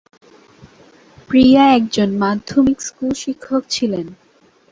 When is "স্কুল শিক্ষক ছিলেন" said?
2.87-4.07